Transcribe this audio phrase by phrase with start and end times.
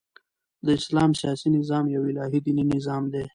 [0.65, 3.25] د اسلام سیاسي نظام یو الهي دیني نظام دئ.